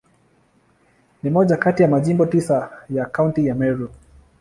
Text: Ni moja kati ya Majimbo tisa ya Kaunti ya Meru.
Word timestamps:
Ni 1.23 1.29
moja 1.29 1.57
kati 1.57 1.83
ya 1.83 1.89
Majimbo 1.89 2.25
tisa 2.25 2.69
ya 2.89 3.05
Kaunti 3.05 3.47
ya 3.47 3.55
Meru. 3.55 3.89